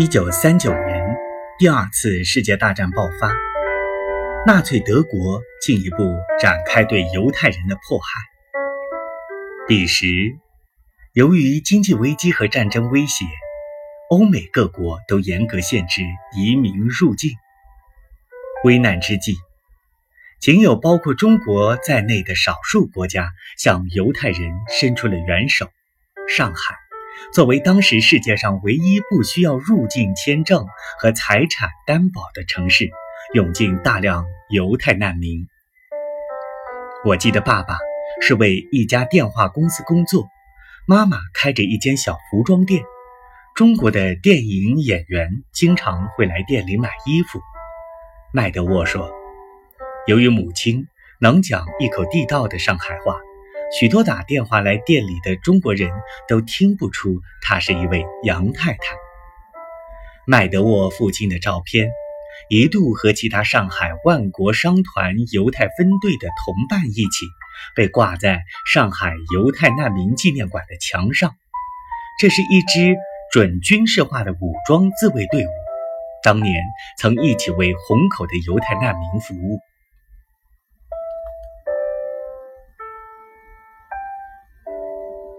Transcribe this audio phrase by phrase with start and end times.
[0.00, 1.14] 一九三九年，
[1.58, 3.30] 第二次世界大战爆发，
[4.46, 8.06] 纳粹德国进一步展开对犹太人的迫害。
[9.68, 10.06] 彼时，
[11.12, 13.26] 由于经济危机和战争威胁，
[14.08, 16.00] 欧美各国都严格限制
[16.34, 17.32] 移民入境。
[18.64, 19.34] 危难之际，
[20.40, 25.68] 仅有包括中国在内的少数国家向犹太人伸出了援手。
[26.26, 26.89] 上海。
[27.32, 30.66] 作为当时世界上唯一不需要入境签证
[30.98, 32.90] 和财产担保的城市，
[33.34, 35.46] 涌进大量犹太难民。
[37.04, 37.78] 我记得爸爸
[38.20, 40.28] 是为一家电话公司工作，
[40.86, 42.82] 妈妈开着一间小服装店。
[43.54, 47.40] 中国的电影演员经常会来店里买衣服。
[48.32, 49.10] 麦德沃说，
[50.06, 50.86] 由于母亲
[51.20, 53.16] 能讲一口地道的上海话。
[53.78, 55.92] 许多打电话来店里的中国人
[56.26, 58.80] 都听不出她是一位杨太太。
[60.26, 61.88] 麦德沃父亲的照片
[62.48, 67.26] 一度和其他上海万国商团犹太分队的同伴一起
[67.76, 71.36] 被挂在上海犹太难民纪念馆的墙上。
[72.20, 72.96] 这是一支
[73.32, 75.50] 准军事化的武装自卫队伍，
[76.24, 76.60] 当年
[76.98, 79.60] 曾一起为虹口的犹太难民服务。